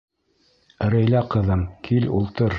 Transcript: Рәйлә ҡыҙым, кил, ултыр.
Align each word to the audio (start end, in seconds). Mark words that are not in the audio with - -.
Рәйлә 0.95 1.23
ҡыҙым, 1.35 1.63
кил, 1.91 2.11
ултыр. 2.21 2.49